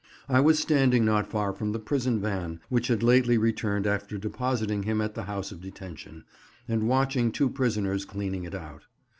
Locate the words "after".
3.85-4.17